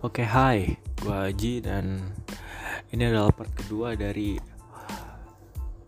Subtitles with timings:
[0.00, 2.00] Oke, hai, gue Aji dan
[2.88, 4.32] ini adalah part kedua dari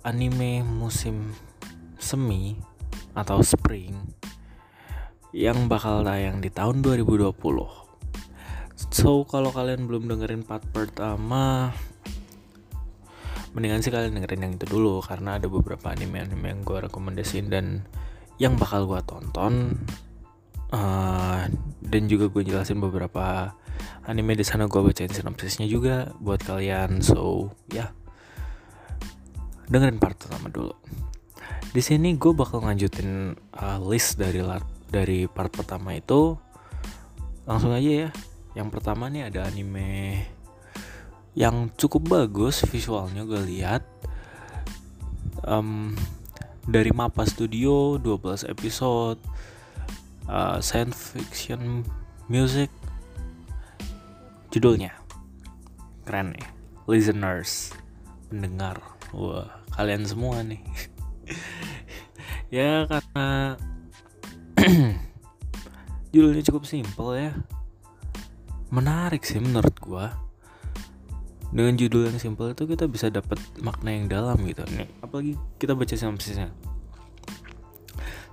[0.05, 1.33] anime musim
[1.97, 2.53] semi
[3.17, 3.97] atau spring
[5.33, 7.33] yang bakal tayang di tahun 2020.
[8.93, 11.73] So, kalau kalian belum dengerin part pertama,
[13.57, 17.81] mendingan sih kalian dengerin yang itu dulu karena ada beberapa anime-anime yang gue rekomendasiin dan
[18.37, 19.73] yang bakal gue tonton
[20.69, 21.49] uh,
[21.83, 23.55] dan juga gue jelasin beberapa
[24.07, 27.03] anime di sana gue bacain sinopsisnya juga buat kalian.
[27.03, 27.89] So ya.
[27.89, 27.91] Yeah.
[29.73, 30.75] dengerin part pertama dulu.
[31.73, 34.45] Di sini gue bakal lanjutin uh, list dari
[34.93, 36.37] dari part pertama itu.
[37.49, 38.11] Langsung aja ya.
[38.53, 40.29] Yang pertama nih ada anime
[41.33, 43.83] yang cukup bagus visualnya gue lihat.
[45.43, 45.97] Um,
[46.69, 49.19] dari Mapa Studio 12 episode
[50.29, 51.87] uh, science fiction
[52.29, 52.69] music.
[54.53, 54.93] Judulnya.
[56.05, 56.49] Keren ya.
[56.87, 57.73] Listeners.
[58.29, 58.79] Pendengar.
[59.15, 60.61] Wah kalian semua nih.
[62.53, 63.57] Ya karena
[66.13, 67.33] judulnya cukup simple ya.
[68.69, 70.13] Menarik sih menurut gua.
[71.49, 74.69] Dengan judul yang simple itu kita bisa dapat makna yang dalam gitu.
[74.69, 76.53] Nih apalagi kita baca sinopsisnya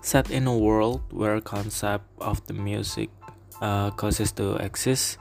[0.01, 3.09] set in a world where concept of the music
[3.61, 5.17] uh, causes to exist.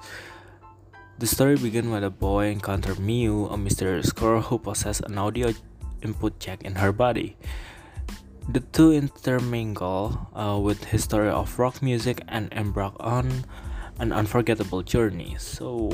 [1.18, 5.50] The story begins with a boy encounter Miu a mysterious girl who possesses an audio
[6.02, 7.36] input jack in her body.
[8.48, 13.44] The two intermingle uh, with history of rock music and embark on
[13.98, 15.36] an unforgettable journey.
[15.38, 15.90] So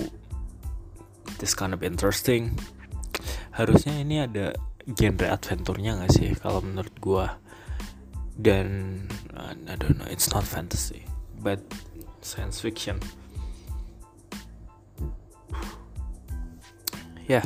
[1.39, 2.61] this kind of interesting.
[3.57, 4.53] Harusnya ini ada
[4.85, 7.41] genre adventure-nya gak sih kalau menurut gua
[8.39, 8.99] dan
[9.35, 11.07] uh, I don't know it's not fantasy
[11.39, 11.61] but
[12.25, 12.99] science fiction.
[17.25, 17.45] Ya yeah,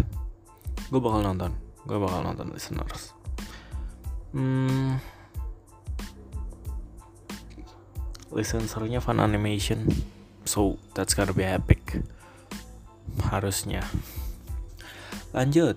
[0.90, 1.54] gue bakal nonton.
[1.86, 3.14] Gue bakal nonton listeners.
[4.34, 4.98] Hmm,
[8.34, 9.86] listenernya fun animation.
[10.46, 12.02] So that's gonna be epic.
[13.28, 13.84] Harusnya.
[15.36, 15.76] Lanjut.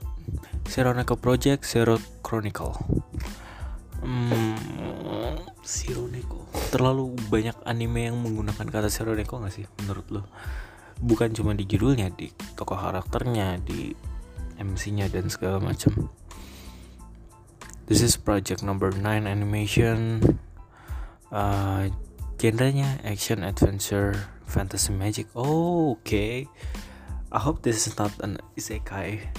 [0.65, 2.73] Seroneko Project Zero Chronicle.
[3.99, 4.50] Hmm,
[5.61, 10.21] Seroneko terlalu banyak anime yang menggunakan kata Seroneko gak sih menurut lo?
[11.01, 13.93] Bukan cuma di judulnya di tokoh karakternya di
[14.61, 16.09] MC-nya dan segala macam.
[17.89, 20.21] This is project number 9 animation.
[21.33, 21.89] Uh,
[22.41, 25.29] Genrenya action adventure fantasy magic.
[25.37, 26.05] Oh, oke.
[26.05, 26.49] Okay.
[27.31, 29.29] I hope this is not an isekai.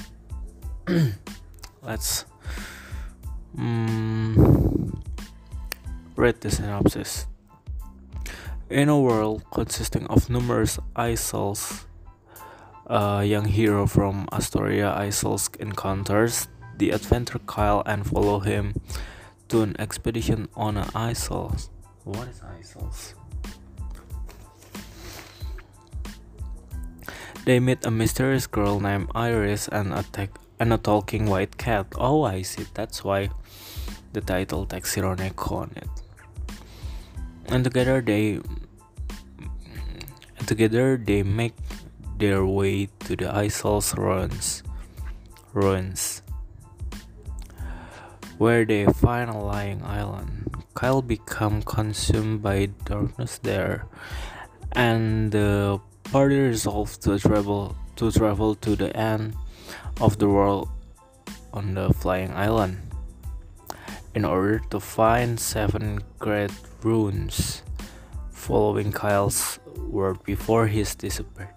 [1.87, 2.25] Let's
[3.59, 4.82] um,
[6.17, 7.27] read the synopsis.
[8.71, 11.87] In a world consisting of numerous isols,
[12.87, 18.75] a young hero from Astoria Isles encounters the adventurer Kyle and follow him
[19.49, 21.57] to an expedition on an isle.
[22.05, 23.15] What is isles?
[27.45, 30.05] They meet a mysterious girl named Iris and a,
[30.61, 31.87] and a talking white cat.
[31.97, 32.67] Oh, I see.
[32.73, 33.31] That's why
[34.13, 34.67] the title
[35.61, 35.89] on it.
[37.47, 38.41] And together they
[40.47, 41.55] together they make
[42.19, 44.63] their way to the Isol's ruins.
[45.53, 46.23] Ruins.
[48.39, 50.51] Where they find a lying island.
[50.75, 53.87] Kyle become consumed by darkness there,
[54.73, 55.81] and uh, the
[56.11, 59.37] party resolved to travel to travel to the end
[60.01, 60.69] of the world
[61.53, 62.92] on the flying island
[64.15, 66.53] in order to find seven great
[66.83, 67.63] runes
[68.31, 69.59] following Kyle's
[69.89, 71.55] word before he's disappeared.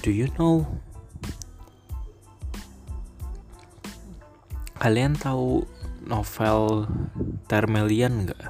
[0.00, 0.68] Do you know?
[4.80, 5.64] Kalian tahu
[6.04, 6.88] novel
[7.48, 8.44] Termelian nggak?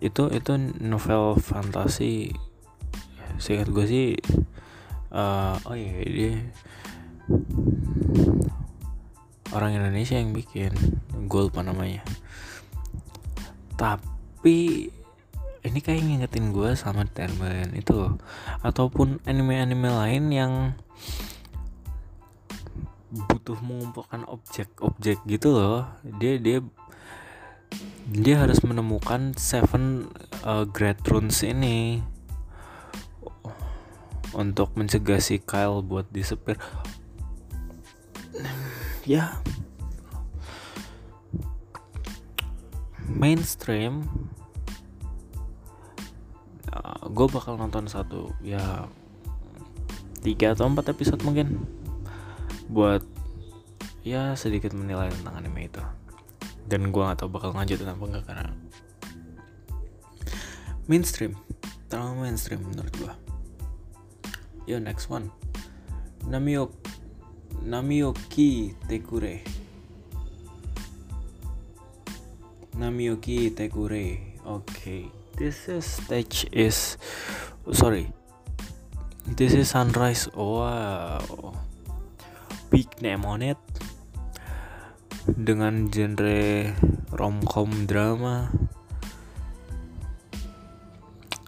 [0.00, 2.32] Itu itu novel fantasi
[3.40, 4.08] seingat gue sih
[5.16, 6.32] uh, oh iya dia
[9.50, 10.72] orang Indonesia yang bikin
[11.26, 12.02] gue lupa namanya.
[13.74, 14.88] Tapi
[15.60, 18.16] ini kayak ngingetin gue sama Termen itu
[18.64, 20.52] ataupun anime-anime lain yang
[23.10, 25.84] butuh mengumpulkan objek-objek gitu loh.
[26.22, 26.58] Dia dia
[28.10, 30.10] dia harus menemukan seven
[30.42, 32.02] uh, great runes ini
[34.34, 36.58] untuk mencegah si Kyle buat disepir
[39.10, 39.34] ya.
[43.10, 44.06] Mainstream
[46.70, 48.86] uh, gue bakal nonton satu ya
[50.22, 51.66] tiga atau empat episode mungkin
[52.70, 53.02] buat
[54.06, 55.82] ya sedikit menilai tentang anime itu.
[56.70, 58.54] Dan gue gak tau bakal lanjutin apa enggak karena
[60.86, 61.34] mainstream
[61.90, 63.14] terlalu mainstream menurut gue
[64.70, 65.34] yo next one.
[66.30, 66.70] Namio
[67.60, 69.44] Namioki Tekure
[72.80, 75.12] Namioki Tekure okay.
[75.36, 77.00] This is stage is
[77.72, 78.12] sorry.
[79.24, 80.28] This is sunrise.
[80.36, 81.54] Wow.
[82.68, 83.60] Big name on it.
[85.24, 86.76] Dengan genre
[87.14, 88.52] romcom drama.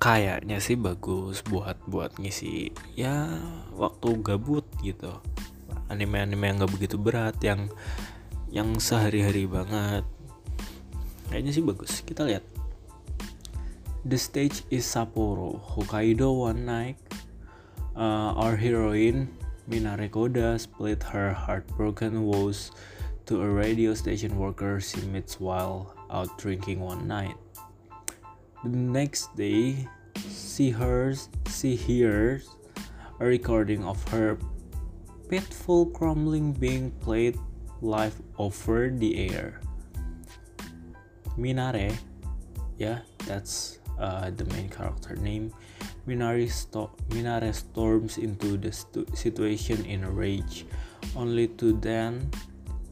[0.00, 3.28] Kayaknya sih bagus buat buat ngisi ya
[3.76, 5.22] waktu gabut gitu
[5.92, 7.68] anime-anime yang gak begitu berat yang
[8.48, 10.04] yang sehari-hari banget.
[11.28, 12.00] Kayaknya sih bagus.
[12.02, 12.44] Kita lihat.
[14.02, 15.62] The stage is Sapporo.
[15.62, 16.98] Hokkaido one night
[17.96, 19.28] uh, our heroine
[19.68, 22.72] Minare Koda split her heartbroken woes
[23.26, 27.36] to a radio station worker she meets while out drinking one night.
[28.64, 29.88] The next day,
[30.28, 32.50] she hears, she hears
[33.20, 34.38] a recording of her
[35.32, 37.40] pitiful crumbling being played
[37.80, 39.64] live over the air.
[41.40, 41.96] Minare,
[42.76, 45.48] yeah, that's uh, the main character name.
[46.04, 50.66] Minare, sto- Minare storms into the stu- situation in a rage,
[51.16, 52.28] only to then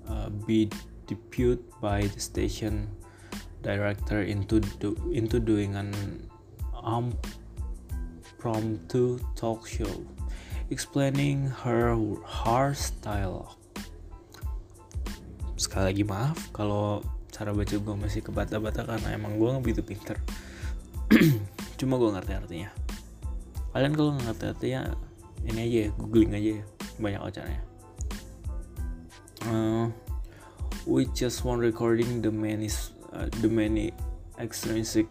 [0.08, 0.70] uh, be
[1.04, 2.88] deputed by the station
[3.60, 5.92] director into do, into doing an
[8.40, 9.92] impromptu talk show
[10.70, 13.58] explaining her hairstyle.
[15.58, 20.16] Sekali lagi maaf kalau cara baca gue masih kebata-bata karena emang gue nggak begitu pinter.
[21.78, 22.70] Cuma gue ngerti artinya.
[23.74, 24.80] Kalian kalau nggak ngerti artinya
[25.44, 26.64] ini aja ya, googling aja ya,
[27.00, 27.62] banyak caranya.
[29.48, 29.88] Uh,
[30.84, 32.68] we just want recording the many
[33.16, 33.88] uh, the many
[34.36, 35.08] extrinsic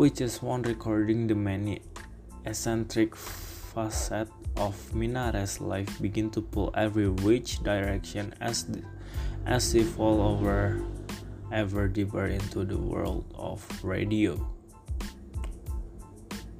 [0.00, 1.78] we just want recording the many
[2.46, 8.80] eccentric facet of Minare's life begin to pull every which direction as the,
[9.44, 10.80] as they fall over
[11.52, 14.40] ever deeper into the world of radio.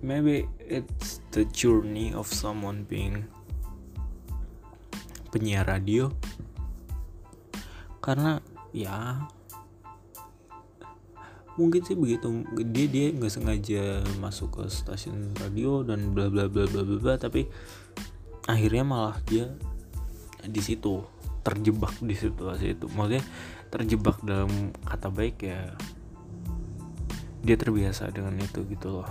[0.03, 3.25] Maybe it's the journey of someone being
[5.33, 6.13] penyiar radio
[8.05, 8.45] karena
[8.77, 9.33] ya
[11.61, 12.43] mungkin sih begitu.
[12.73, 17.45] Dia dia nggak sengaja masuk ke stasiun radio dan bla bla bla bla bla tapi
[18.49, 19.53] akhirnya malah dia
[20.41, 21.05] di situ
[21.45, 22.89] terjebak di situasi itu.
[22.89, 23.21] Maksudnya
[23.69, 25.77] terjebak dalam kata baik ya
[27.45, 29.11] dia terbiasa dengan itu gitu loh.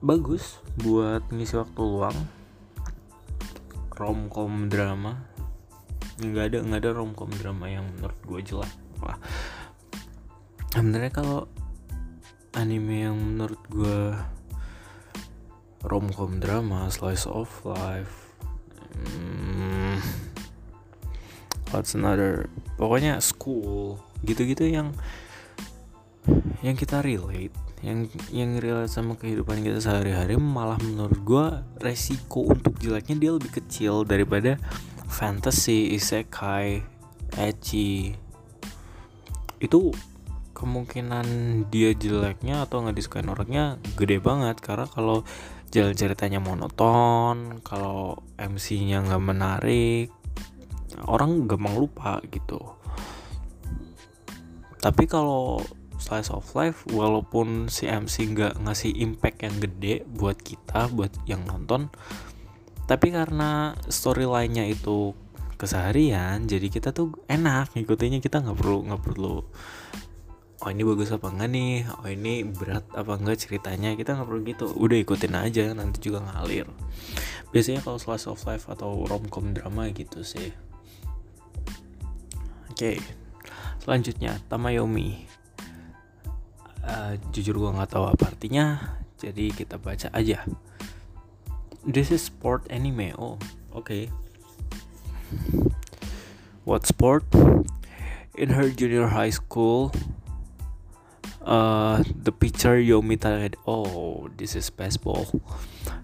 [0.00, 2.18] Bagus buat ngisi waktu luang
[3.92, 5.28] romcom drama.
[6.18, 8.87] Nggak ada nggak ada romcom drama yang menurut gue jelek
[10.78, 11.50] sebenarnya kalau
[12.54, 14.14] anime yang menurut gue
[15.82, 18.28] romcom drama slice of life
[18.94, 19.98] hmm,
[21.70, 22.48] what's another?
[22.78, 24.94] Pokoknya school gitu-gitu yang
[26.60, 31.46] yang kita relate yang yang relate sama kehidupan kita sehari-hari malah menurut gue
[31.78, 34.58] resiko untuk jeleknya dia lebih kecil daripada
[35.06, 36.82] fantasy, isekai,
[37.38, 38.18] ecchi.
[39.62, 39.94] Itu
[40.58, 41.26] kemungkinan
[41.70, 44.58] dia jeleknya atau nggak disukain orangnya gede banget.
[44.58, 45.22] Karena kalau
[45.70, 50.08] jalan ceritanya monoton kalau MC-nya nggak menarik
[51.06, 52.58] orang gampang lupa gitu.
[54.82, 55.62] Tapi kalau
[55.98, 61.42] slice of life walaupun si MC nggak ngasih impact yang gede buat kita buat yang
[61.42, 61.90] nonton
[62.88, 65.12] tapi karena storylinenya itu
[65.60, 68.24] keseharian jadi kita tuh enak ngikutinnya.
[68.24, 69.44] Kita nggak perlu nggak perlu
[70.58, 71.86] oh ini bagus apa enggak nih?
[72.02, 73.94] Oh ini berat apa enggak ceritanya?
[73.94, 74.66] Kita nggak perlu gitu.
[74.74, 76.66] Udah ikutin aja nanti juga ngalir.
[77.54, 80.50] Biasanya kalau slice of life atau romcom drama gitu sih.
[82.68, 82.96] Oke okay.
[83.82, 85.26] selanjutnya Tamayomi.
[86.88, 90.42] Uh, jujur gue nggak tahu apa artinya jadi kita baca aja.
[91.86, 93.14] This is sport anime.
[93.14, 93.38] Oh
[93.70, 93.86] oke.
[93.86, 94.02] Okay.
[96.68, 97.26] what sport?
[98.38, 99.90] In her junior high school
[101.44, 105.26] uh, the pitcher Yomi Takeda oh this is baseball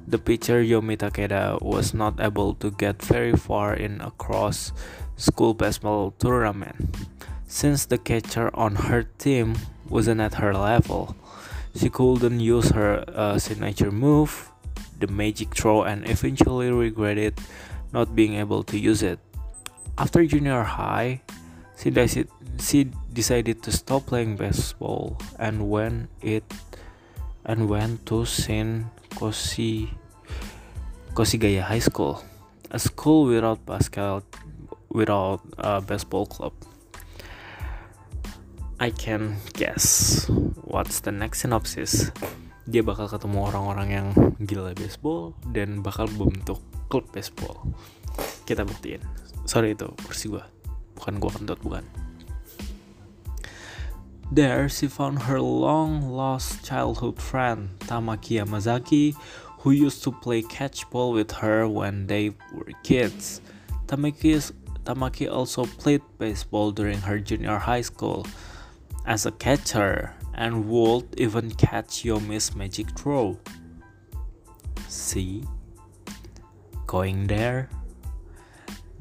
[0.06, 4.72] the pitcher Yomi Takeda was not able to get very far in a cross
[5.16, 6.96] school baseball tournament.
[7.46, 9.56] Since the catcher on her team
[9.88, 11.16] wasn't at her level,
[11.74, 14.50] she couldn't use her uh, signature move,
[14.98, 17.38] the magic throw, and eventually regretted
[17.92, 19.18] not being able to use it.
[19.96, 21.22] After junior high,
[21.76, 22.28] she decided,
[22.60, 26.44] she decided to stop playing baseball and went it
[27.44, 29.88] and went to Saint Kosi
[31.14, 32.22] Kosigaya High School,
[32.70, 34.24] a school without basket
[34.90, 36.54] without a baseball club.
[38.80, 40.26] I can guess
[40.62, 42.10] what's the next synopsis.
[42.66, 44.08] Dia bakal ketemu orang-orang yang
[44.42, 47.62] gila baseball dan bakal bentuk klub baseball.
[48.48, 49.02] Kita buktiin.
[49.44, 50.53] Sorry itu versi gue.
[51.04, 51.84] Bukan kentut, bukan.
[54.32, 59.12] There, she found her long lost childhood friend, Tamaki Yamazaki,
[59.60, 63.44] who used to play catchball with her when they were kids.
[63.84, 64.40] Tamaki,
[64.88, 68.24] Tamaki also played baseball during her junior high school
[69.04, 73.36] as a catcher and would even catch Yomi's magic throw.
[74.88, 75.44] See?
[76.88, 77.68] Going there?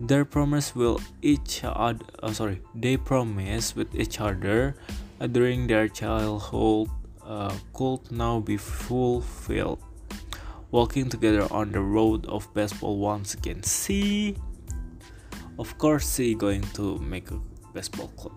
[0.03, 4.75] Their promise will each other, oh sorry, they promise with each other
[5.23, 6.91] uh, during their childhood
[7.23, 9.79] uh, could now be fulfilled.
[10.75, 13.63] Walking together on the road of baseball once again.
[13.63, 14.35] See?
[15.55, 17.39] Of course, see going to make a
[17.71, 18.35] baseball club.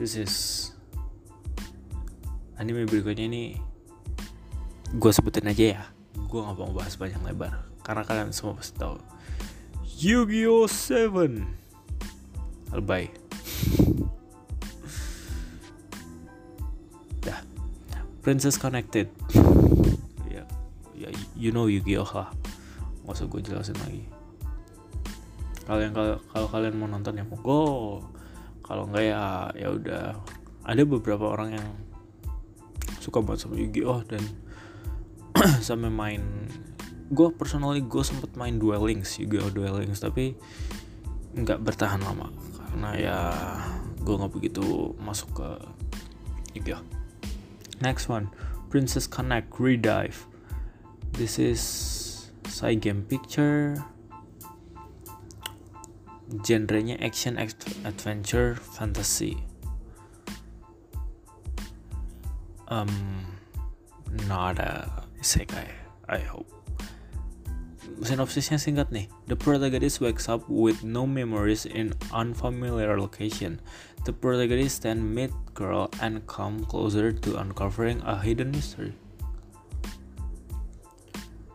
[0.00, 0.72] This is
[2.56, 3.60] anime berikutnya ini
[4.96, 5.82] gue sebutin aja ya
[6.16, 8.96] gue gak mau bahas panjang lebar karena kalian semua pasti tahu
[9.96, 10.68] Yu-Gi-Oh!
[10.68, 11.40] 7
[12.76, 13.08] Albay
[17.24, 17.40] Dah.
[18.20, 19.08] Princess Connected.
[20.28, 20.44] Ya,
[20.92, 22.04] ya you know Yu-Gi-Oh!
[22.12, 22.28] lah.
[23.08, 24.04] Gak usah gue jelasin lagi.
[25.64, 28.04] Kalian kalau kalian mau nonton ya monggo.
[28.60, 30.12] Kalau enggak ya ya udah.
[30.68, 31.66] Ada beberapa orang yang
[33.00, 34.04] suka banget sama Yu-Gi-Oh!
[34.04, 34.20] Dan
[35.64, 36.20] sampai main
[37.06, 38.58] gue personally gue sempet main
[39.22, 39.54] Yu-Gi-Oh!
[39.54, 40.34] Duel Links tapi
[41.36, 42.32] nggak bertahan lama.
[42.58, 43.18] Karena ya
[44.02, 45.48] gue nggak begitu masuk ke
[46.58, 46.82] Yu-Gi-Oh!
[47.78, 48.32] Next one
[48.72, 50.26] Princess Connect Redive.
[51.14, 51.60] This is
[52.50, 53.78] side game picture.
[56.42, 57.38] Genrenya action
[57.86, 59.38] adventure fantasy.
[62.66, 62.90] Um
[64.26, 65.70] not a isekai
[66.10, 66.55] I hope
[68.02, 69.08] Sinopsisnya singkat nih.
[69.30, 73.60] The protagonist wakes up with no memories in unfamiliar location.
[74.04, 78.92] The protagonist then meet girl and come closer to uncovering a hidden mystery.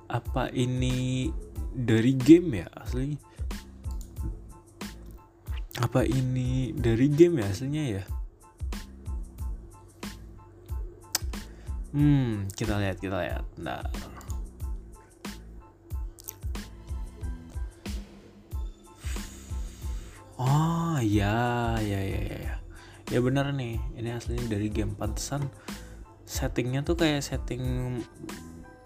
[0.10, 1.30] Apa ini
[1.72, 3.32] dari game ya aslinya?
[5.82, 8.04] apa ini dari game ya aslinya ya
[11.98, 13.82] hmm kita lihat kita lihat nah
[20.42, 22.56] oh ya ya ya ya ya
[23.12, 25.46] ya benar nih ini aslinya dari game pantesan.
[26.26, 28.00] Settingnya tuh kayak setting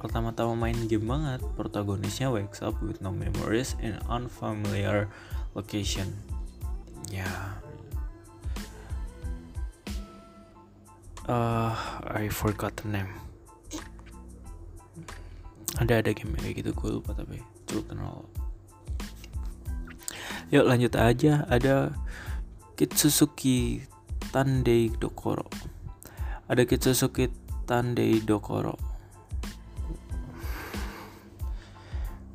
[0.01, 1.45] pertama-tama main game banget.
[1.55, 5.07] Protagonisnya wakes up with no memories in unfamiliar
[5.53, 6.09] location.
[7.13, 7.29] Ya.
[11.29, 11.73] Uh,
[12.05, 13.13] I forgot the name.
[15.77, 18.25] Ada ada game kayak gitu gue lupa tapi cukup kenal
[20.55, 21.43] yuk lanjut aja.
[21.51, 21.91] Ada
[22.79, 23.83] Kitsusuki
[24.31, 25.47] Tandei Dokoro
[26.51, 27.31] ada Kitsusuki
[27.63, 28.75] Tandei Dokoro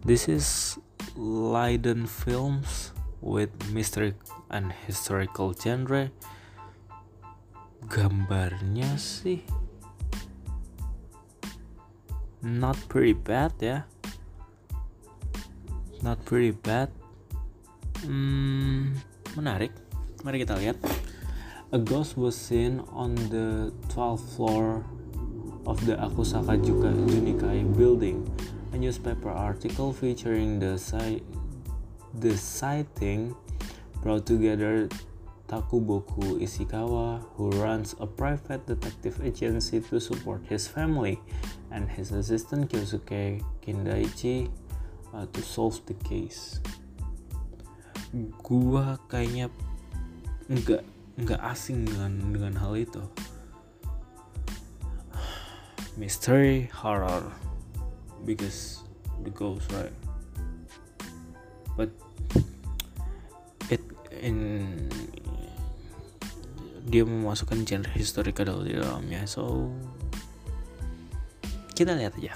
[0.02, 0.80] this is
[1.14, 4.16] Leiden Films with mystery
[4.48, 6.08] and historical genre.
[7.84, 9.44] Gambarnya sih
[12.40, 13.84] not pretty bad ya.
[16.00, 16.88] Not pretty bad
[18.04, 18.94] hmm,
[19.36, 19.72] menarik.
[20.24, 20.76] Mari kita lihat.
[21.70, 24.82] A ghost was seen on the 12th floor
[25.66, 28.26] of the Akusaka Junikai building.
[28.74, 31.22] A newspaper article featuring the site
[32.18, 33.36] The sighting
[34.02, 34.88] brought together
[35.46, 41.20] Takuboku Ishikawa, who runs a private detective agency to support his family,
[41.70, 44.50] and his assistant Kyosuke Kindaichi
[45.14, 46.58] uh, to solve the case.
[48.42, 49.46] Gua kayaknya
[50.50, 50.82] nggak
[51.20, 53.02] nggak asing dengan dengan hal itu.
[55.94, 57.30] Mystery horror.
[58.26, 58.82] Because
[59.22, 59.94] the ghost right?
[61.78, 61.94] But
[63.70, 63.80] it
[64.20, 64.36] in
[66.90, 69.70] dia memasukkan genre historical di dalamnya so
[71.78, 72.34] kita lihat aja.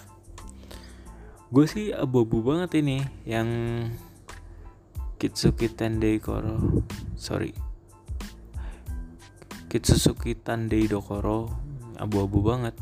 [1.52, 3.46] Gue sih abu-abu banget ini yang
[5.24, 6.84] Kitsuki Tendei Koro
[7.16, 7.56] sorry.
[9.72, 11.48] Kitsuki Tandei Dokoro
[11.96, 12.76] abu-abu banget.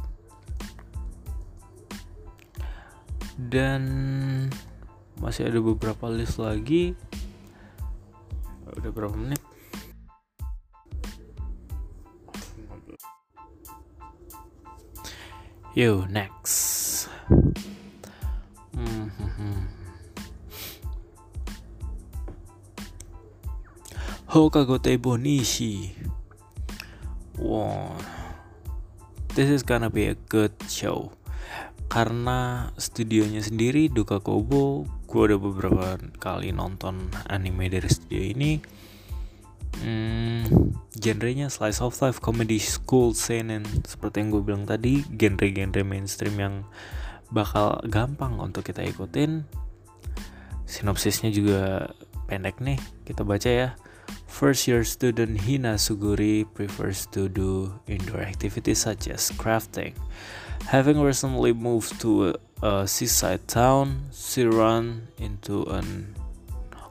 [3.39, 3.83] Dan
[5.23, 6.99] masih ada beberapa list lagi.
[8.75, 9.39] Udah berapa menit?
[15.79, 16.62] Yo, next.
[24.33, 25.93] Hokagote Bonishi.
[27.37, 28.01] Wow.
[29.37, 31.13] This is gonna be a good show.
[31.93, 38.53] Karena studionya sendiri Duka Kobo, gue udah beberapa kali nonton anime dari studio ini
[39.85, 46.37] Hmm, genrenya slice of life comedy school seinen seperti yang gue bilang tadi genre-genre mainstream
[46.37, 46.55] yang
[47.33, 49.49] bakal gampang untuk kita ikutin
[50.69, 51.89] sinopsisnya juga
[52.29, 52.77] pendek nih
[53.09, 53.69] kita baca ya
[54.27, 59.95] First year student Hina Suguri prefers to do indoor activities such as crafting.
[60.67, 66.15] Having recently moved to a, seaside town, she ran into an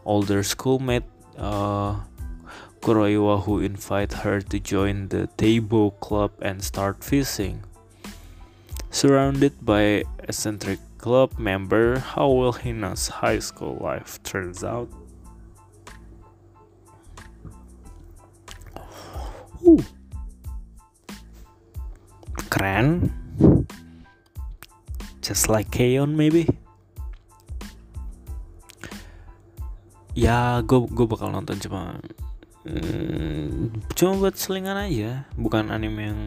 [0.06, 1.04] older schoolmate
[1.38, 2.00] uh,
[2.82, 7.64] Kuroiwa who invite her to join the Teibo club and start fishing.
[8.90, 14.90] Surrounded by eccentric club member, how will Hina's high school life turns out?
[19.62, 19.82] Uh.
[22.50, 23.10] Keren.
[25.22, 26.50] Just like Keon maybe.
[30.12, 32.02] Ya, gue gue bakal nonton cuma
[32.68, 36.22] hmm, cuma buat selingan aja bukan anime yang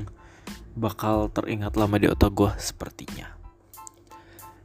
[0.75, 3.31] bakal teringat lama di otak gue sepertinya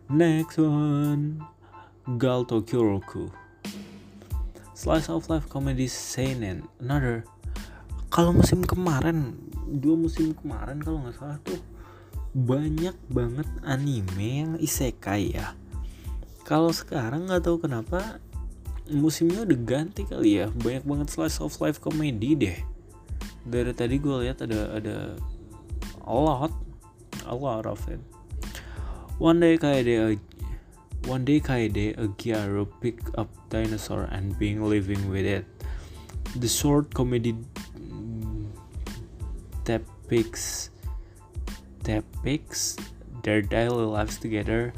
[0.09, 1.45] next one
[2.17, 3.29] Galto Kyoroku
[4.73, 7.21] slice of life comedy seinen another
[8.09, 9.37] kalau musim kemarin
[9.69, 11.61] dua musim kemarin kalau nggak salah tuh
[12.33, 15.57] banyak banget anime yang isekai ya.
[16.45, 18.21] Kalau sekarang nggak tahu kenapa
[18.89, 20.49] musimnya udah ganti kali ya.
[20.49, 22.57] Banyak banget slice of life comedy deh.
[23.45, 24.95] Dari tadi gue lihat ada ada
[26.05, 26.53] a lot
[27.25, 28.01] a lot of it.
[29.17, 30.17] One day kaede
[31.09, 35.45] one day kaede a Gyaro pick up dinosaur and being living with it.
[36.37, 37.33] The short comedy
[39.69, 40.73] depicts
[41.83, 42.75] depicts
[43.21, 44.73] their daily lives together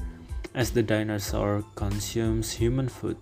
[0.54, 3.17] as the dinosaur consumes human food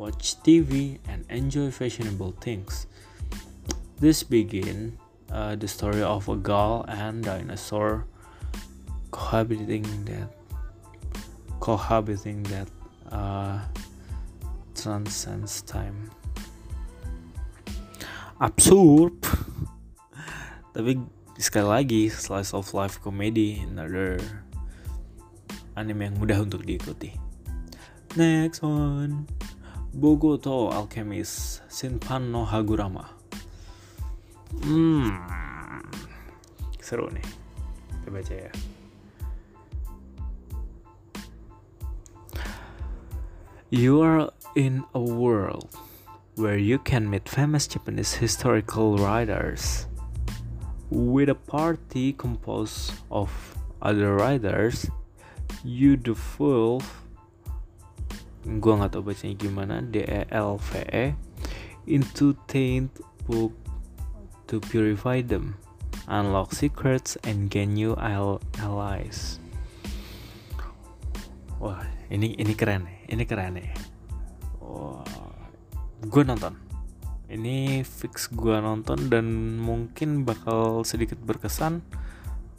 [0.00, 2.86] watch TV, and enjoy fashionable things.
[4.00, 4.96] This begin
[5.30, 8.06] uh, the story of a gull and dinosaur
[9.10, 10.32] cohabiting that
[11.60, 12.68] cohabiting that
[13.12, 13.60] uh,
[14.74, 16.10] transcends time.
[18.40, 19.12] Absurd,
[20.70, 21.00] tapi
[21.40, 24.20] sekali lagi slice of life comedy another
[25.78, 27.14] anime yang mudah untuk diikuti.
[28.18, 29.30] Next one.
[29.90, 33.06] Bogoto Alchemist Shinpan no Hagurama.
[34.62, 35.10] Hmm.
[36.82, 37.26] Seru nih.
[38.02, 38.52] Kita baca ya.
[43.70, 45.70] You are in a world
[46.34, 49.86] where you can meet famous Japanese historical writers
[50.90, 53.30] with a party composed of
[53.80, 54.90] other riders
[55.64, 56.82] you the fool.
[58.60, 59.76] Gua nggak tahu bacanya gimana.
[59.80, 61.04] D E L V E.
[61.86, 62.90] Into taint
[63.24, 63.54] book
[64.50, 65.56] to purify them.
[66.10, 69.38] Unlock secrets and gain new allies.
[71.60, 73.60] Wah ini ini keren ini keren
[74.58, 75.04] wah
[76.02, 76.56] gue nonton
[77.30, 81.80] ini fix gue nonton dan mungkin bakal sedikit berkesan.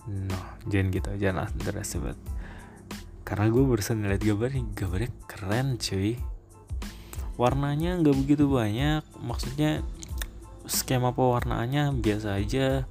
[0.07, 2.17] No jangan gitu jangan underestimate
[3.31, 6.19] karena gue barusan ngeliat gambarnya gambarnya keren cuy.
[7.39, 9.79] Warnanya nggak begitu banyak maksudnya
[10.67, 12.83] skema pewarnaannya biasa aja.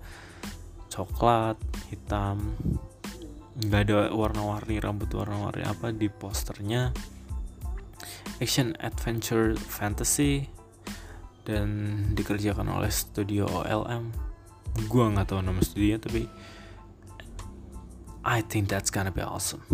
[0.88, 1.60] Coklat
[1.92, 2.56] hitam.
[3.60, 6.88] Nggak ada warna-warni rambut warna-warni apa di posternya.
[8.40, 10.48] Action adventure fantasy
[11.44, 11.68] dan
[12.12, 14.12] dikerjakan oleh studio OLM
[14.86, 16.28] gua nggak tahu nama studionya tapi
[18.20, 19.64] I think that's gonna be awesome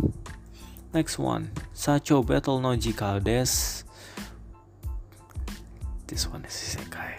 [0.95, 3.85] Next one, Sacho Battle no Jika des
[6.07, 7.15] this one is isekai.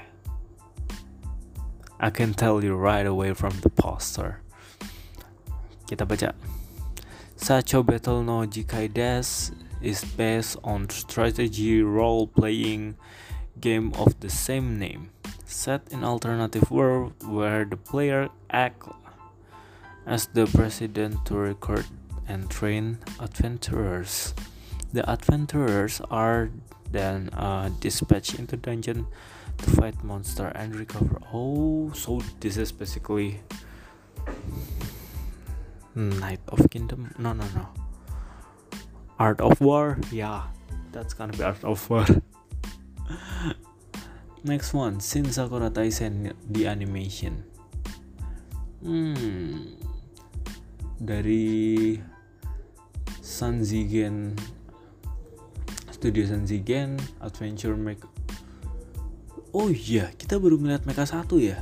[2.00, 4.40] I can tell you right away from the poster.
[5.92, 6.32] Kita baca.
[7.36, 12.96] Sacho Battle no Jikai Des is based on strategy role-playing
[13.62, 15.10] game of the same name,
[15.46, 18.84] set in alternative world where the player act
[20.06, 21.86] as the president to record
[22.28, 24.34] and train adventurers.
[24.94, 26.50] The adventurers are
[26.92, 29.08] then uh, dispatched into dungeon
[29.58, 31.20] to fight monster and recover.
[31.34, 33.42] Oh, so this is basically
[35.96, 37.14] Knight of Kingdom.
[37.18, 37.68] No, no, no.
[39.20, 39.98] Art of War.
[40.12, 40.44] Yeah,
[40.92, 42.06] that's gonna be Art of War.
[44.46, 47.42] Next one, Shin Sakura Taisen the animation.
[48.86, 49.74] Hmm,
[51.02, 51.98] dari
[53.22, 54.38] Sanzigen
[55.90, 58.06] Studio Sanzigen Adventure Make
[59.58, 61.58] Oh iya, kita baru melihat Mecha 1 ya.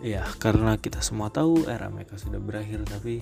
[0.00, 3.20] Ya, karena kita semua tahu era Mecha sudah berakhir tapi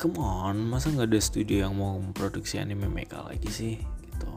[0.00, 4.32] come on, masa nggak ada studio yang mau memproduksi anime Mecha lagi sih gitu.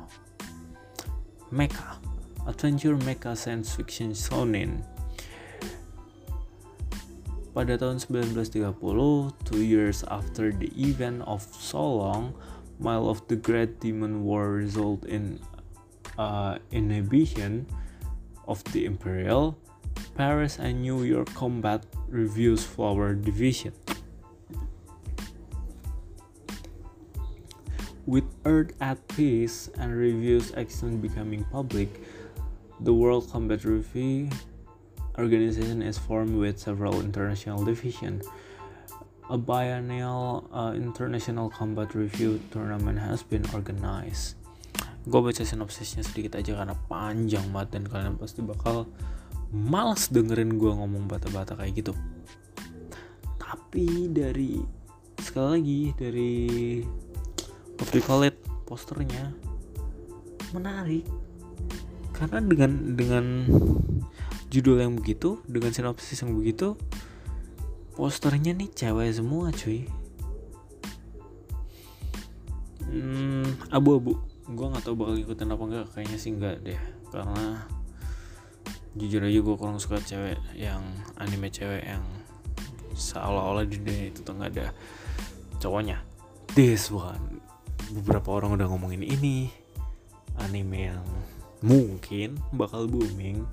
[1.49, 1.97] Mecha,
[2.43, 4.83] Adventure Mecha Science Fiction Shonen.
[7.55, 12.35] Pada tahun 1930, two years after the event of Solong,
[12.83, 15.39] Mile of the Great Demon War result in
[16.19, 17.63] uh, inhibition
[18.43, 19.55] of the Imperial,
[20.19, 23.71] Paris and New York Combat Reviews Flower Division.
[28.03, 31.87] With Earth at peace and reviews action becoming public,
[32.79, 34.29] the World Combat Review
[35.17, 38.25] organization is formed with several international divisions.
[39.29, 44.35] A biennial uh, international combat review tournament has been organized.
[45.03, 48.87] gue baca sinopsisnya sedikit aja karena panjang banget dan kalian pasti bakal
[49.51, 51.91] males dengerin gue ngomong bata-bata kayak gitu
[53.35, 54.63] tapi dari
[55.19, 56.33] sekali lagi dari
[57.75, 59.35] what posternya
[60.55, 61.03] menarik
[62.23, 63.25] karena dengan dengan
[64.47, 66.79] judul yang begitu dengan sinopsis yang begitu
[67.99, 69.85] posternya nih cewek semua cuy.
[72.87, 74.17] Hmm, abu-abu.
[74.47, 76.79] Gue nggak tahu bakal ikutin apa enggak kayaknya sih enggak deh.
[77.11, 77.65] Karena
[78.95, 80.81] jujur aja gue kurang suka cewek yang
[81.17, 82.05] anime cewek yang
[82.93, 84.67] seolah-olah di dunia itu tuh nggak ada
[85.61, 86.01] cowoknya.
[86.55, 87.41] This one.
[87.93, 89.49] Beberapa orang udah ngomongin ini.
[90.33, 91.05] Anime yang
[91.63, 93.47] mungkin bakal booming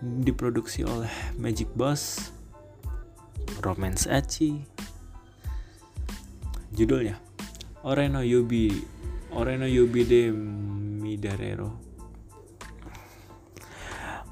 [0.00, 2.32] diproduksi oleh Magic Bus
[3.60, 4.64] Romance Achi.
[6.72, 7.20] Judulnya
[7.84, 8.72] Oreno Yubi
[9.36, 10.32] Oreno Yubi de
[11.04, 11.76] Midarero.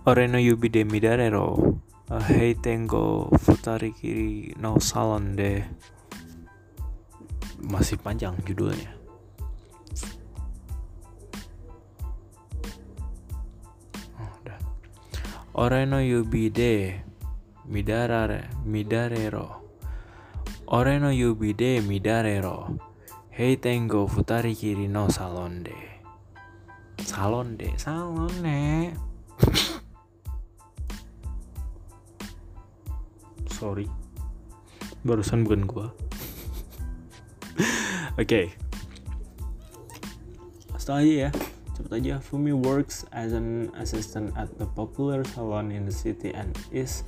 [0.09, 1.77] Oreno Yubi de Midarero
[2.09, 5.61] Hei tengo futari kiri no salon de.
[7.61, 8.96] Masih panjang judulnya
[15.57, 17.01] Oreno Yubi de
[17.65, 19.65] Midarare Midarero.
[20.67, 22.77] Oreno Yubi de Midarero.
[23.31, 25.73] Hei tengo futari kiri no salon de
[27.01, 28.93] Salon de Salon de
[33.57, 33.89] Sorry.
[35.09, 35.89] Barusan bukan gua.
[38.21, 38.23] Oke.
[38.29, 38.53] Okay.
[40.77, 41.33] Setelah ya
[41.77, 46.57] Cepet aja Fumi works as an assistant at the popular salon in the city and
[46.73, 47.05] is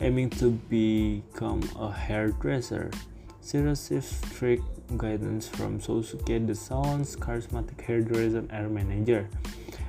[0.00, 2.94] aiming to become a hairdresser.
[3.42, 4.62] She receives strict
[4.96, 9.26] guidance from Sosuke, the salon's charismatic hairdresser and manager.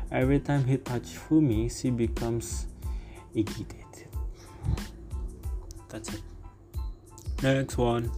[0.09, 2.65] Every time he touches Fumi, she becomes
[3.35, 4.09] irritated.
[5.89, 6.21] That's it.
[7.43, 8.09] Next one.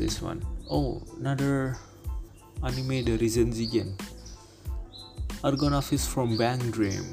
[0.00, 0.40] This one.
[0.72, 1.76] Oh, another
[2.64, 3.92] anime dari Zenzigen.
[5.44, 7.04] Argonavis from Bang Dream.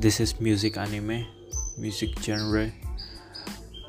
[0.00, 1.28] This is music anime,
[1.76, 2.72] music genre.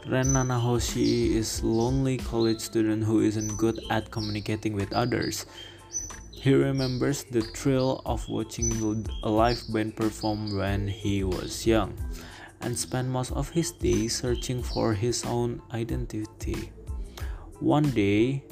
[0.06, 5.48] Ren Nanahoshi is lonely college student who isn't good at communicating with others.
[6.30, 8.70] He remembers the thrill of watching
[9.24, 11.96] a live band perform when he was young
[12.66, 16.74] and spent most of his days searching for his own identity.
[17.62, 18.44] One day,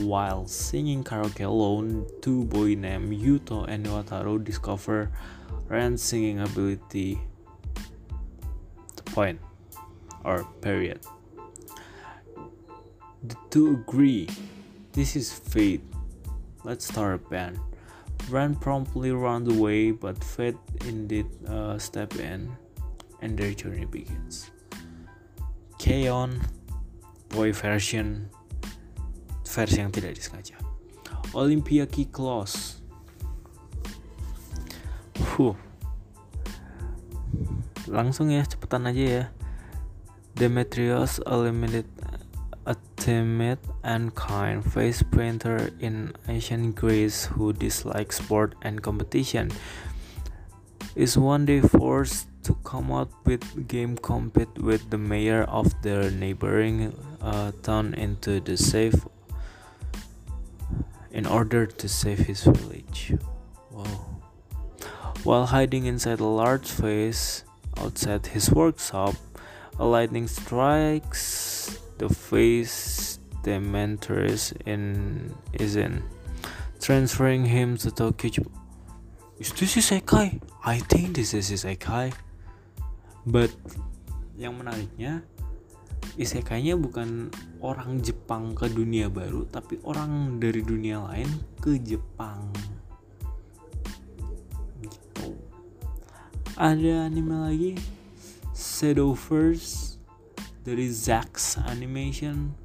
[0.00, 5.12] while singing karaoke alone, two boys named Yuto and Wataru discover
[5.68, 7.20] Ren's singing ability.
[8.96, 9.38] The point.
[10.24, 11.00] or period.
[13.28, 14.28] The two agree.
[14.92, 15.84] This is fate.
[16.64, 17.60] Let's start a band.
[18.30, 20.56] Ran promptly runs away, but fate
[20.88, 22.56] indeed uh, step in,
[23.24, 24.52] and their journey begins.
[25.80, 26.44] Keon,
[27.32, 28.28] boy version,
[29.48, 30.60] versi yang tidak disengaja.
[31.32, 32.84] Olympia Key Close.
[35.34, 35.56] Huh.
[37.88, 39.24] Langsung ya, cepetan aja ya.
[40.36, 41.88] Demetrius eliminated
[42.66, 49.52] a timid and kind face painter in ancient Greece who dislikes sport and competition
[50.94, 56.10] is one day forced to come out with game compete with the mayor of their
[56.10, 58.94] neighboring uh, town into the safe
[61.10, 63.14] in order to save his village.
[63.70, 64.20] Wow.
[65.22, 67.44] While hiding inside a large vase
[67.78, 69.14] outside his workshop,
[69.78, 76.02] a lightning strikes the face the mentor is in is in,
[76.80, 78.44] transferring him to Tokyo.
[79.44, 80.40] Is this isekai?
[80.64, 82.16] I think this is isekai.
[83.28, 83.52] But
[84.40, 85.20] yang menariknya
[86.16, 87.28] isekainya bukan
[87.60, 91.28] orang Jepang ke dunia baru, tapi orang dari dunia lain
[91.60, 92.48] ke Jepang.
[94.80, 95.36] Gitu.
[96.56, 97.72] Ada anime lagi
[98.56, 100.00] Shadowverse
[100.64, 102.63] dari Zax Animation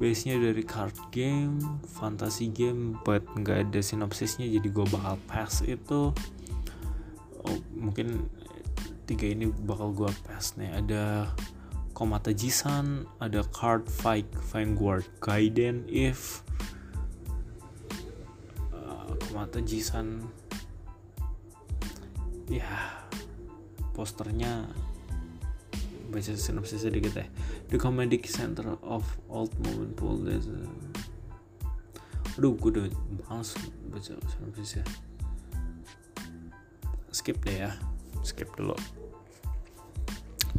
[0.00, 6.16] base-nya dari card game, fantasy game, but nggak ada sinopsisnya jadi gue bakal pass itu.
[7.44, 8.24] Oh, mungkin
[9.04, 10.72] tiga ini bakal gue pass nih.
[10.72, 11.28] Ada
[11.92, 16.40] Komata Jisan, ada Card Fight Vanguard Gaiden If,
[18.72, 20.24] uh, Komata Jisan,
[22.48, 23.04] ya
[23.92, 24.64] posternya
[26.08, 27.28] baca sinopsis sedikit ya
[27.70, 30.36] the comedic center of old moment pool a...
[32.38, 32.86] aduh gue udah
[33.30, 33.54] males
[33.90, 34.84] baca sinopsis ya.
[37.10, 37.70] Skip deh ya
[38.26, 38.74] skip dulu.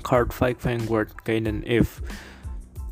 [0.07, 2.01] Card Fight Vanguard Kaiden If.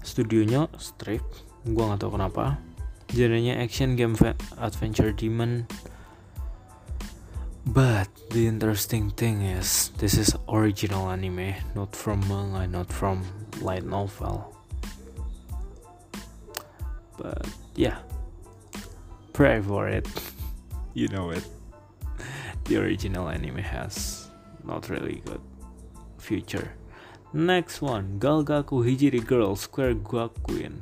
[0.04, 2.60] Studionya Strict gue nggak tahu kenapa.
[3.10, 4.14] Genrenya action game
[4.62, 5.66] adventure demon
[7.70, 13.22] But the interesting thing is, this is original anime, not from manga, not from
[13.62, 14.58] light novel.
[17.16, 18.00] But yeah,
[19.34, 20.10] pray for it.
[20.96, 21.46] you know it.
[22.66, 24.30] The original anime has
[24.64, 25.42] not really good
[26.18, 26.74] future.
[27.34, 30.82] Next one, Galgaku Hijiri Girl Square Gakuin.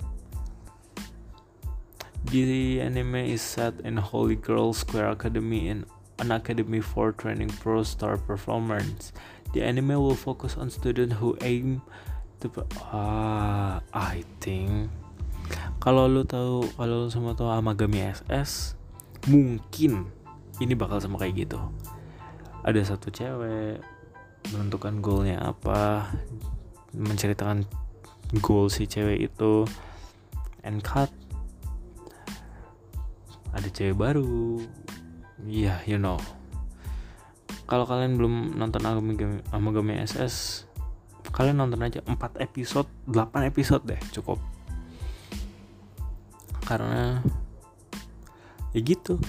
[2.31, 5.85] The anime is set in Holy Girl Square Academy in
[6.19, 9.13] an academy for training pro star performers.
[9.53, 11.81] The anime will focus on students who aim
[12.43, 12.51] to
[12.93, 14.91] ah I think
[15.79, 18.75] kalau lu tahu kalau lu semua tahu Amagami SS
[19.31, 20.11] mungkin
[20.59, 21.59] ini bakal sama kayak gitu.
[22.67, 23.79] Ada satu cewek
[24.51, 26.11] menentukan goalnya apa,
[26.95, 27.67] menceritakan
[28.43, 29.67] goal si cewek itu,
[30.63, 31.11] and cut
[33.55, 34.61] ada cewek baru
[35.45, 36.17] yeah, you know.
[37.67, 40.65] Kalau kalian belum nonton Amagami, Amagami SS,
[41.35, 44.39] kalian nonton aja 4 episode, 8 episode deh, cukup.
[46.63, 47.21] Karena
[48.71, 49.19] ya gitu.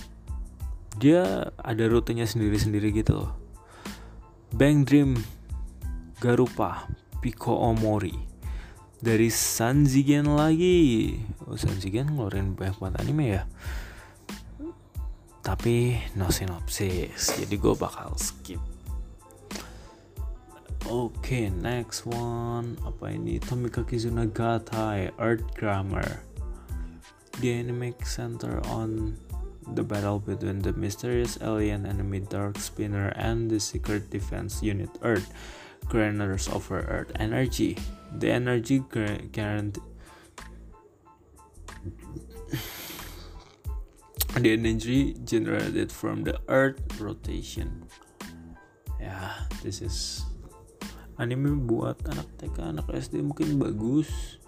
[0.98, 3.30] Dia ada rutenya sendiri-sendiri gitu loh.
[4.50, 5.14] Bang Dream
[6.18, 6.90] Garupa
[7.22, 8.14] Pico Omori
[8.98, 11.14] dari Sanzigen lagi.
[11.46, 13.42] Oh, Sanzigen ngeluarin banyak banget anime ya
[15.48, 17.32] tapi no sinopsis.
[17.40, 18.60] Jadi gue bakal skip.
[20.84, 22.76] Oke okay, next one.
[22.84, 23.40] Apa ini?
[23.40, 26.20] Tomika Kizuna Gatai Earth Grammar.
[27.40, 29.16] The anime center on
[29.72, 35.32] the battle between the mysterious alien enemy Dark Spinner and the secret defense unit Earth.
[35.88, 37.80] Granners over Earth energy.
[38.20, 38.84] The energy
[39.32, 39.80] guarantee
[44.42, 47.86] the energy generated from the earth rotation.
[48.98, 49.32] Ya yeah,
[49.64, 50.26] this is
[51.18, 54.38] anime buat anak TK anak SD mungkin bagus.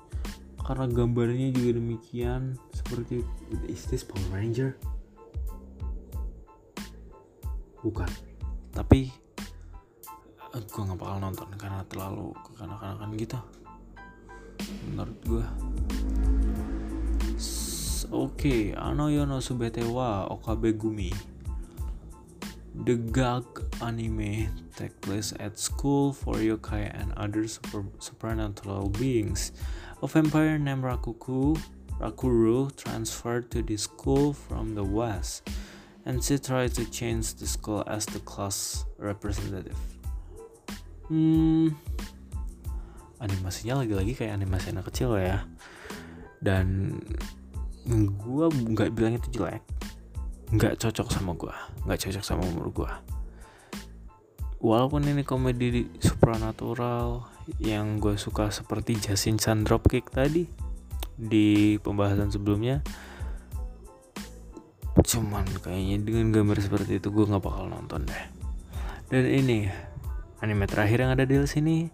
[0.61, 3.26] Karena gambarnya juga demikian seperti
[3.66, 4.79] is this Power Ranger?
[7.83, 8.11] Bukan.
[8.70, 9.11] Tapi
[10.55, 13.40] eh, gue nggak bakal nonton karena terlalu kekanak-kanakan gitu.
[14.92, 15.44] Menurut gue
[18.11, 21.14] Oke, okay, ano yo no subete wa okabe gumi.
[22.83, 23.46] The gag
[23.79, 29.55] anime take place at school for yokai and other super, supernatural beings.
[30.03, 31.55] A vampire named Rakuku,
[32.03, 35.46] Rakuru transferred to the school from the west,
[36.03, 39.79] and she tried to change the school as the class representative.
[41.07, 41.79] Hmm,
[43.23, 45.46] animasinya lagi-lagi kayak animasi anak kecil ya.
[46.42, 46.99] Dan
[47.88, 49.64] gue nggak bilang itu jelek,
[50.51, 51.55] nggak cocok sama gue
[51.87, 52.90] nggak cocok sama umur gue
[54.61, 57.25] walaupun ini komedi supernatural
[57.57, 60.45] yang gue suka seperti Jasin Chan Dropkick tadi
[61.16, 62.85] di pembahasan sebelumnya
[65.01, 68.25] cuman kayaknya dengan gambar seperti itu gue nggak bakal nonton deh.
[69.11, 69.66] Dan ini
[70.45, 71.88] anime terakhir yang ada di sini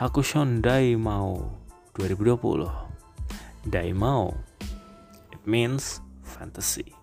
[0.00, 1.52] Hakushon Daimao
[1.94, 4.49] 2020 Daimao
[5.50, 6.94] means fantasy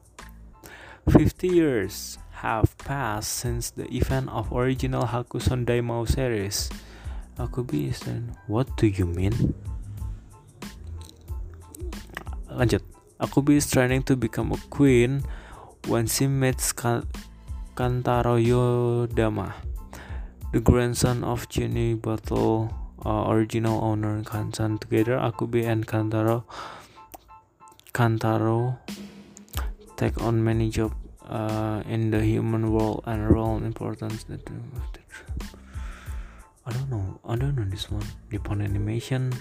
[1.09, 6.69] 50 years have passed since the event of original Hakuson Daimao series.
[7.39, 9.55] Akubi is then, what do you mean?
[12.51, 12.83] Lanjut.
[13.19, 15.23] Akubi is trying to become a queen
[15.87, 17.07] when she meets Kantaro
[18.37, 19.53] Yodama,
[20.51, 22.69] the grandson of Jenny Battle
[23.05, 24.77] uh, original owner Kansan.
[24.77, 26.43] Together, Akubi and Kantaro
[27.97, 28.77] Kantaro
[29.97, 30.93] take on many jobs
[31.25, 34.45] uh, in the human world and role importance that
[36.61, 38.05] I don't know I don't know this one.
[38.29, 39.33] Nippon Animation.